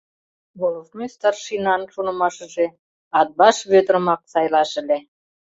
Волостной 0.59 1.07
старшинан 1.15 1.81
шонымашыже 1.93 2.65
Атбаш 3.19 3.57
Вӧдырымак 3.69 4.21
сайлаш 4.31 4.71
ыле. 4.81 4.97